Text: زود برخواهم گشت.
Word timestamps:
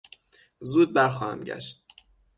زود 0.61 0.93
برخواهم 0.93 1.43
گشت. 1.43 1.83